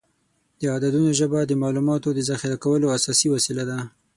د 0.59 0.61
عددونو 0.75 1.09
ژبه 1.19 1.39
د 1.45 1.51
معلوماتو 1.61 2.09
د 2.13 2.19
ذخیره 2.29 2.57
کولو 2.65 2.93
اساسي 2.97 3.27
وسیله 3.35 3.63
ده. 3.69 3.79